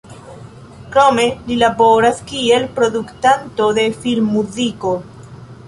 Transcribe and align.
Krome 0.95 1.25
li 1.49 1.57
laboras 1.65 2.23
kiel 2.33 2.67
produktanto 2.81 3.69
de 3.81 3.87
filmmuziko. 4.01 4.99